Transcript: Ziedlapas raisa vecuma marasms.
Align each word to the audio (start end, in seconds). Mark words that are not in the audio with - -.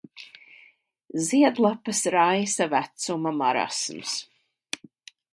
Ziedlapas 1.25 2.01
raisa 2.15 2.67
vecuma 2.71 3.33
marasms. 3.43 4.15